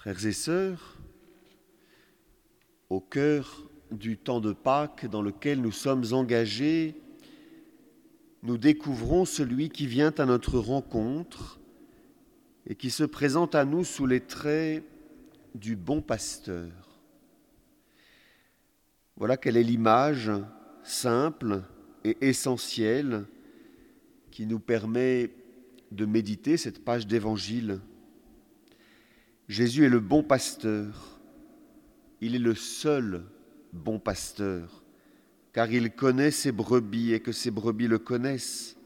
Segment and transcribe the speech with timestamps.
[0.00, 0.96] Frères et sœurs,
[2.88, 6.94] au cœur du temps de Pâques dans lequel nous sommes engagés,
[8.42, 11.60] nous découvrons celui qui vient à notre rencontre
[12.66, 14.82] et qui se présente à nous sous les traits
[15.54, 16.72] du bon pasteur.
[19.16, 20.30] Voilà quelle est l'image
[20.82, 21.62] simple
[22.04, 23.26] et essentielle
[24.30, 25.30] qui nous permet
[25.92, 27.80] de méditer cette page d'évangile.
[29.50, 31.18] Jésus est le bon pasteur.
[32.20, 33.24] Il est le seul
[33.72, 34.84] bon pasteur,
[35.52, 38.76] car il connaît ses brebis et que ses brebis le connaissent.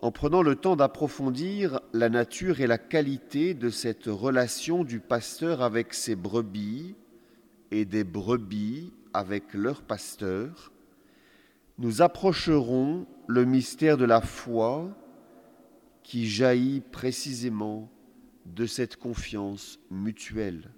[0.00, 5.62] En prenant le temps d'approfondir la nature et la qualité de cette relation du pasteur
[5.62, 6.96] avec ses brebis
[7.70, 10.70] et des brebis avec leur pasteur,
[11.78, 14.94] nous approcherons le mystère de la foi
[16.02, 17.90] qui jaillit précisément
[18.54, 20.70] de cette confiance mutuelle.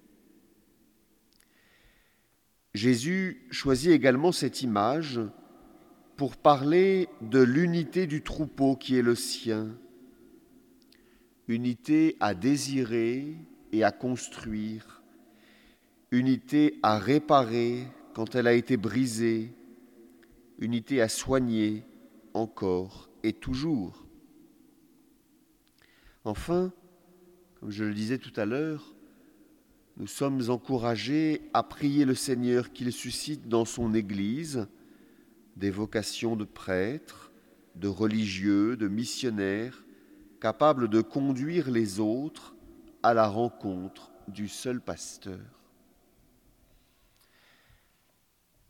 [2.74, 5.20] Jésus choisit également cette image
[6.16, 9.76] pour parler de l'unité du troupeau qui est le sien,
[11.48, 13.36] unité à désirer
[13.72, 15.02] et à construire,
[16.10, 19.52] unité à réparer quand elle a été brisée,
[20.58, 21.84] unité à soigner
[22.34, 24.06] encore et toujours.
[26.24, 26.72] Enfin,
[27.60, 28.94] comme je le disais tout à l'heure,
[29.98, 34.66] nous sommes encouragés à prier le Seigneur qu'il suscite dans son Église
[35.56, 37.30] des vocations de prêtres,
[37.74, 39.84] de religieux, de missionnaires,
[40.40, 42.54] capables de conduire les autres
[43.02, 45.38] à la rencontre du seul pasteur.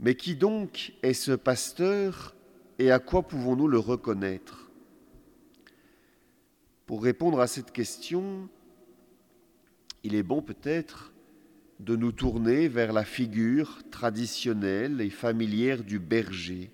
[0.00, 2.34] Mais qui donc est ce pasteur
[2.80, 4.68] et à quoi pouvons-nous le reconnaître?
[6.86, 8.48] Pour répondre à cette question,
[10.02, 11.12] il est bon peut-être
[11.80, 16.70] de nous tourner vers la figure traditionnelle et familière du berger,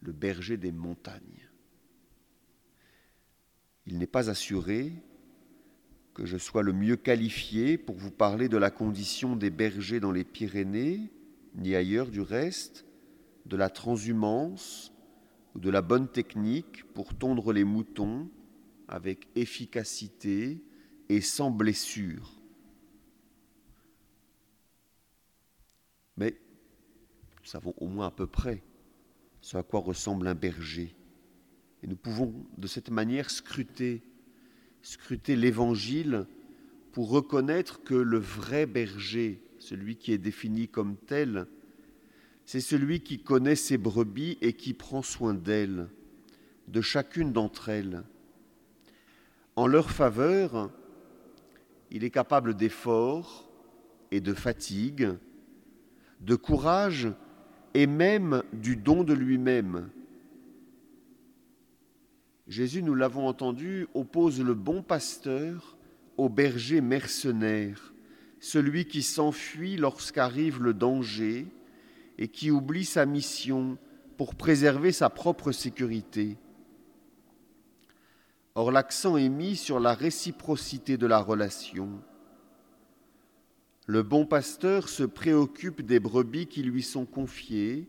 [0.00, 1.48] le berger des montagnes.
[3.86, 4.92] Il n'est pas assuré
[6.14, 10.12] que je sois le mieux qualifié pour vous parler de la condition des bergers dans
[10.12, 11.10] les Pyrénées,
[11.54, 12.84] ni ailleurs du reste,
[13.46, 14.92] de la transhumance
[15.54, 18.28] ou de la bonne technique pour tondre les moutons
[18.88, 20.62] avec efficacité
[21.08, 22.32] et sans blessure.
[26.16, 26.36] Mais
[27.40, 28.62] nous savons au moins à peu près
[29.40, 30.94] ce à quoi ressemble un berger.
[31.82, 34.02] Et nous pouvons de cette manière scruter,
[34.82, 36.26] scruter l'évangile
[36.92, 41.46] pour reconnaître que le vrai berger, celui qui est défini comme tel,
[42.44, 45.88] c'est celui qui connaît ses brebis et qui prend soin d'elles,
[46.66, 48.02] de chacune d'entre elles.
[49.54, 50.70] En leur faveur,
[51.90, 53.48] il est capable d'efforts
[54.10, 55.10] et de fatigue,
[56.20, 57.08] de courage
[57.74, 59.90] et même du don de lui-même.
[62.46, 65.76] Jésus, nous l'avons entendu, oppose le bon pasteur
[66.16, 67.92] au berger mercenaire,
[68.40, 71.46] celui qui s'enfuit lorsqu'arrive le danger
[72.16, 73.78] et qui oublie sa mission
[74.16, 76.36] pour préserver sa propre sécurité.
[78.58, 82.02] Or l'accent est mis sur la réciprocité de la relation.
[83.86, 87.88] Le bon pasteur se préoccupe des brebis qui lui sont confiées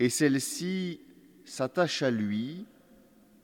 [0.00, 0.98] et celles-ci
[1.44, 2.66] s'attachent à lui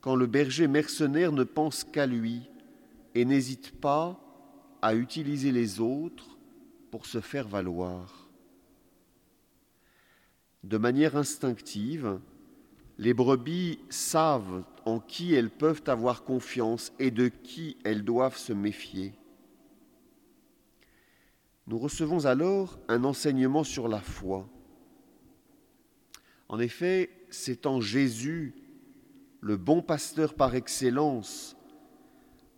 [0.01, 2.51] quand le berger mercenaire ne pense qu'à lui
[3.15, 4.19] et n'hésite pas
[4.83, 6.37] à utiliser les autres
[6.91, 8.29] pour se faire valoir.
[10.65, 12.19] De manière instinctive,
[12.99, 18.53] les brebis savent en qui elles peuvent avoir confiance et de qui elles doivent se
[18.53, 19.15] méfier.
[21.67, 24.49] Nous recevons alors un enseignement sur la foi.
[26.49, 28.55] En effet, c'est en Jésus,
[29.41, 31.57] le bon pasteur par excellence,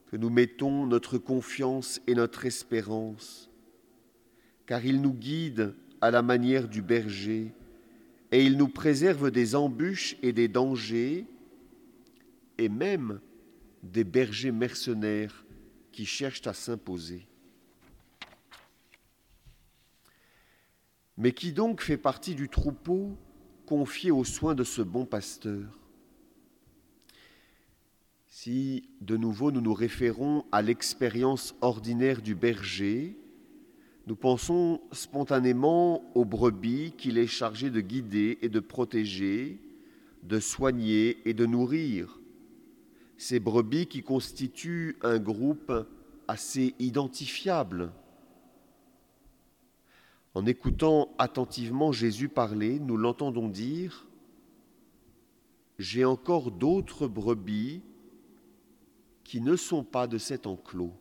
[0.07, 3.51] que nous mettons notre confiance et notre espérance,
[4.67, 7.55] car il nous guide à la manière du berger
[8.33, 11.27] et il nous préserve des embûches et des dangers,
[12.59, 13.21] et même
[13.83, 15.45] des bergers mercenaires
[15.93, 17.27] qui cherchent à s'imposer.
[21.17, 23.17] Mais qui donc fait partie du troupeau
[23.67, 25.79] confié aux soins de ce bon pasteur?
[28.27, 33.17] Si de nouveau nous nous référons à l'expérience ordinaire du berger,
[34.07, 39.61] nous pensons spontanément aux brebis qu'il est chargé de guider et de protéger,
[40.25, 42.21] de soigner et de nourrir.
[43.17, 45.73] Ces brebis qui constituent un groupe
[46.29, 47.93] assez identifiable.
[50.35, 54.07] En écoutant attentivement Jésus parler, nous l'entendons dire,
[55.79, 57.83] J'ai encore d'autres brebis
[59.23, 60.93] qui ne sont pas de cet enclos.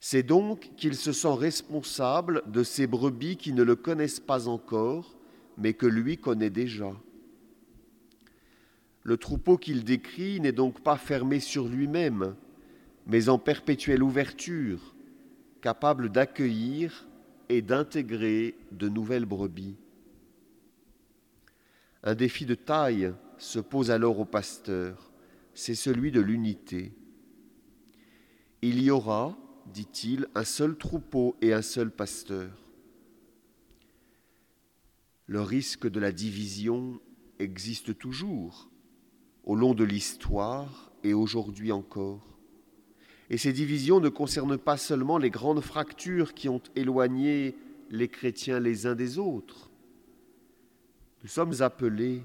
[0.00, 5.14] C'est donc qu'il se sent responsable de ces brebis qui ne le connaissent pas encore,
[5.58, 6.92] mais que lui connaît déjà.
[9.02, 12.36] Le troupeau qu'il décrit n'est donc pas fermé sur lui-même,
[13.06, 14.94] mais en perpétuelle ouverture,
[15.62, 17.08] capable d'accueillir
[17.48, 19.76] et d'intégrer de nouvelles brebis.
[22.02, 25.10] Un défi de taille se pose alors au pasteur,
[25.54, 26.92] c'est celui de l'unité.
[28.62, 29.36] Il y aura,
[29.66, 32.50] dit-il, un seul troupeau et un seul pasteur.
[35.26, 37.00] Le risque de la division
[37.38, 38.70] existe toujours
[39.44, 42.26] au long de l'histoire et aujourd'hui encore.
[43.30, 47.54] Et ces divisions ne concernent pas seulement les grandes fractures qui ont éloigné
[47.90, 49.70] les chrétiens les uns des autres.
[51.22, 52.22] Nous sommes appelés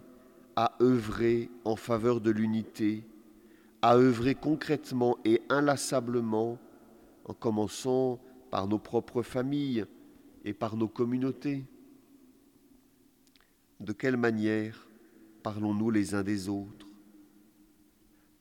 [0.56, 3.04] à œuvrer en faveur de l'unité,
[3.82, 6.58] à œuvrer concrètement et inlassablement,
[7.26, 8.20] en commençant
[8.52, 9.86] par nos propres familles
[10.44, 11.66] et par nos communautés.
[13.80, 14.88] De quelle manière
[15.44, 16.85] parlons-nous les uns des autres?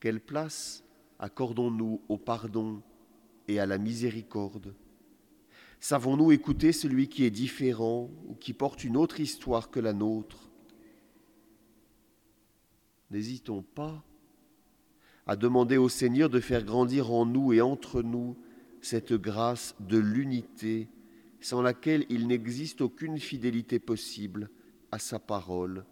[0.05, 0.83] Quelle place
[1.17, 2.83] accordons-nous au pardon
[3.47, 4.75] et à la miséricorde?
[5.79, 10.51] Savons-nous écouter celui qui est différent ou qui porte une autre histoire que la nôtre?
[13.09, 14.05] N'hésitons pas
[15.25, 18.37] à demander au Seigneur de faire grandir en nous et entre nous
[18.81, 20.87] cette grâce de l'unité
[21.41, 24.51] sans laquelle il n'existe aucune fidélité possible
[24.91, 25.83] à sa parole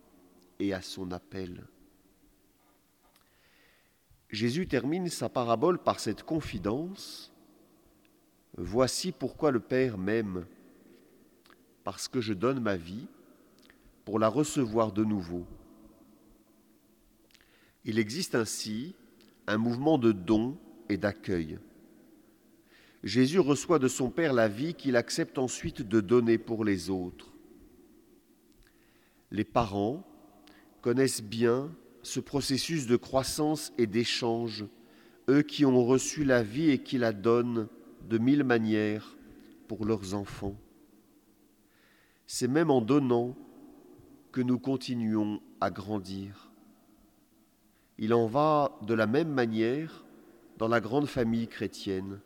[0.60, 1.66] et à son appel.
[4.34, 7.32] Jésus termine sa parabole par cette confidence.
[8.58, 10.48] Voici pourquoi le Père m'aime,
[11.84, 13.06] parce que je donne ma vie
[14.06, 15.46] pour la recevoir de nouveau.
[17.86, 18.96] Il existe ainsi
[19.46, 20.58] un mouvement de don
[20.90, 21.60] et d'accueil.
[23.04, 27.32] Jésus reçoit de son Père la vie qu'il accepte ensuite de donner pour les autres.
[29.30, 30.04] Les parents
[30.82, 31.70] connaissent bien
[32.04, 34.66] ce processus de croissance et d'échange,
[35.30, 37.68] eux qui ont reçu la vie et qui la donnent
[38.10, 39.16] de mille manières
[39.68, 40.58] pour leurs enfants.
[42.28, 43.36] C'est même en donnant
[44.32, 46.52] que nous continuons à grandir.
[47.98, 50.04] Il en va de la même manière
[50.58, 52.20] dans la grande famille chrétienne.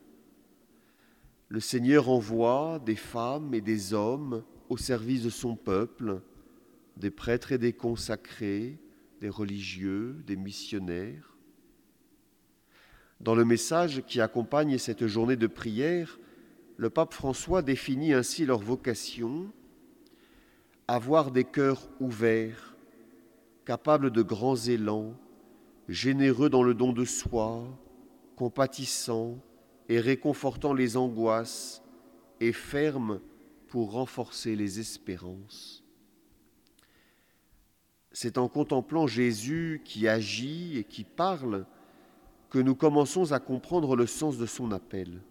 [1.48, 6.20] Le Seigneur envoie des femmes et des hommes au service de son peuple,
[6.96, 8.78] des prêtres et des consacrés,
[9.20, 11.36] des religieux, des missionnaires.
[13.20, 16.18] Dans le message qui accompagne cette journée de prière,
[16.76, 19.50] le pape François définit ainsi leur vocation,
[20.86, 22.76] avoir des cœurs ouverts,
[23.64, 25.14] capables de grands élans,
[25.88, 27.66] généreux dans le don de soi,
[28.36, 29.38] compatissants
[29.88, 31.82] et réconfortant les angoisses,
[32.40, 33.20] et fermes
[33.66, 35.84] pour renforcer les espérances.
[38.20, 41.64] C'est en contemplant Jésus qui agit et qui parle
[42.50, 45.22] que nous commençons à comprendre le sens de son appel.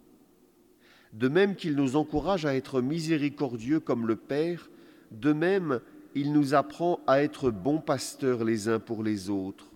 [1.12, 4.70] De même qu'il nous encourage à être miséricordieux comme le Père,
[5.10, 5.82] de même
[6.14, 9.70] il nous apprend à être bons pasteurs les uns pour les autres,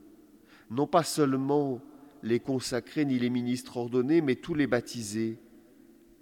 [0.70, 1.82] non pas seulement
[2.22, 5.38] les consacrés ni les ministres ordonnés, mais tous les baptisés,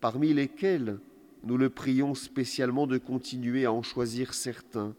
[0.01, 0.99] parmi lesquels
[1.45, 4.97] nous le prions spécialement de continuer à en choisir certains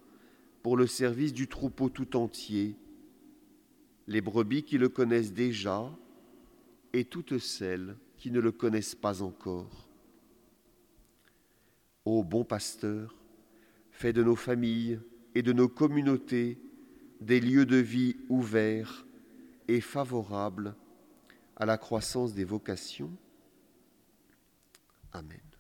[0.64, 2.76] pour le service du troupeau tout entier,
[4.08, 5.90] les brebis qui le connaissent déjà
[6.94, 9.88] et toutes celles qui ne le connaissent pas encore.
[12.06, 13.16] Ô bon pasteur,
[13.92, 15.00] fais de nos familles
[15.36, 16.60] et de nos communautés
[17.20, 19.06] des lieux de vie ouverts
[19.68, 20.76] et favorables
[21.56, 23.12] à la croissance des vocations.
[25.14, 25.51] Amen.